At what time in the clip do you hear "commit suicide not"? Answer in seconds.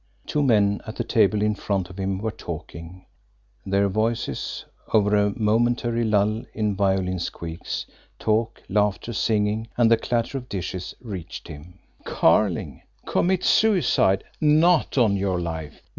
13.05-14.97